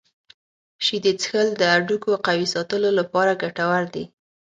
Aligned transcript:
شیدې 0.85 1.13
څښل 1.21 1.47
د 1.57 1.61
هډوکو 1.73 2.11
قوي 2.27 2.47
ساتلو 2.53 2.89
لپاره 2.99 3.39
ګټور 3.41 3.83
دي. 3.93 4.03